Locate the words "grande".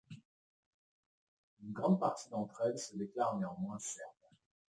1.73-1.99